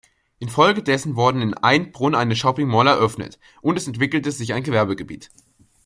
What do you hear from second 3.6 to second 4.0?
und es